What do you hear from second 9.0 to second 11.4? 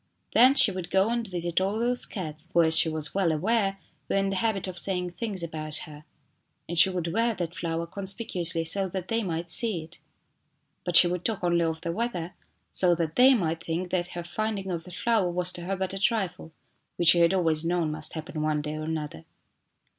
they might see it. But she would